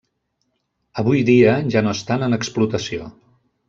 [1.03, 3.17] Avui dia ja no estan en explotació.